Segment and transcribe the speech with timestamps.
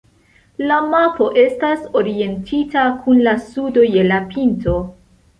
[0.69, 4.75] La mapo estas orientita kun la sudo je la pinto.